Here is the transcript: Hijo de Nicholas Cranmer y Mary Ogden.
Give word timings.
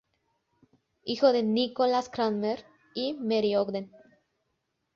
Hijo 1.03 1.31
de 1.31 1.43
Nicholas 1.43 2.09
Cranmer 2.09 2.65
y 2.95 3.13
Mary 3.13 3.55
Ogden. 3.55 3.91